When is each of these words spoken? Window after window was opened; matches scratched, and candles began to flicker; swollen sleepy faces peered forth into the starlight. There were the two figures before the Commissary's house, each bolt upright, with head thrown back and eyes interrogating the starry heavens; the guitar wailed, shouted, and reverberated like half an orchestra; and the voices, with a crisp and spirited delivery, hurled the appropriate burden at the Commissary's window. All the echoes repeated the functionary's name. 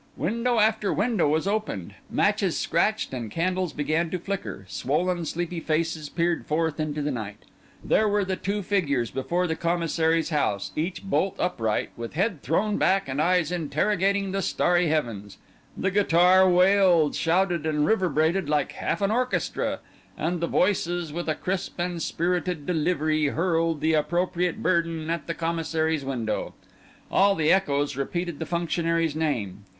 Window 0.17 0.57
after 0.57 0.91
window 0.91 1.29
was 1.29 1.47
opened; 1.47 1.93
matches 2.09 2.57
scratched, 2.57 3.13
and 3.13 3.29
candles 3.29 3.71
began 3.71 4.09
to 4.09 4.17
flicker; 4.17 4.65
swollen 4.67 5.25
sleepy 5.25 5.59
faces 5.59 6.09
peered 6.09 6.47
forth 6.47 6.79
into 6.79 7.03
the 7.03 7.11
starlight. 7.11 7.37
There 7.83 8.09
were 8.09 8.25
the 8.25 8.35
two 8.35 8.63
figures 8.63 9.11
before 9.11 9.45
the 9.45 9.55
Commissary's 9.55 10.31
house, 10.31 10.71
each 10.75 11.03
bolt 11.03 11.35
upright, 11.37 11.89
with 11.95 12.15
head 12.15 12.41
thrown 12.41 12.77
back 12.79 13.07
and 13.07 13.21
eyes 13.21 13.51
interrogating 13.51 14.31
the 14.31 14.41
starry 14.41 14.87
heavens; 14.87 15.37
the 15.77 15.91
guitar 15.91 16.49
wailed, 16.49 17.13
shouted, 17.13 17.67
and 17.67 17.85
reverberated 17.85 18.49
like 18.49 18.71
half 18.71 19.03
an 19.03 19.11
orchestra; 19.11 19.81
and 20.17 20.41
the 20.41 20.47
voices, 20.47 21.13
with 21.13 21.29
a 21.29 21.35
crisp 21.35 21.77
and 21.79 22.01
spirited 22.01 22.65
delivery, 22.65 23.27
hurled 23.27 23.81
the 23.81 23.93
appropriate 23.93 24.63
burden 24.63 25.11
at 25.11 25.27
the 25.27 25.35
Commissary's 25.35 26.03
window. 26.03 26.55
All 27.11 27.35
the 27.35 27.51
echoes 27.51 27.95
repeated 27.95 28.39
the 28.39 28.47
functionary's 28.47 29.15
name. 29.15 29.65